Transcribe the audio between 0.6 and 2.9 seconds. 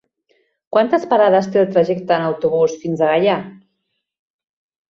Quantes parades té el trajecte en autobús